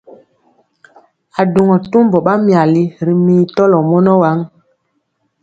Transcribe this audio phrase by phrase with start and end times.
[1.39, 4.37] A duŋɔ tumbɔ ɓa myali ri mii tɔlɔ mɔnɔ waŋ.